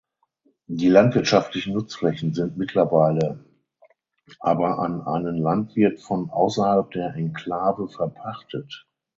Die 0.65 0.89
landwirtschaftlichen 0.89 1.73
Nutzflächen 1.75 2.33
sind 2.33 2.57
mittlerweile 2.57 3.45
aber 4.39 4.79
an 4.79 5.03
einen 5.05 5.37
Landwirt 5.37 5.99
von 5.99 6.31
außerhalb 6.31 6.89
der 6.89 7.13
Enklave 7.13 7.87
verpachtet. 7.87 8.87